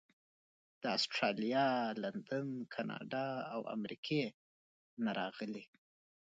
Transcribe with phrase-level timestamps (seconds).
[0.81, 1.67] د اسټرالیا،
[2.03, 4.21] لندن، کاناډا او امریکې
[5.03, 5.65] نه راغلي.